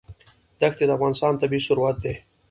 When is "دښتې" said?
0.59-0.83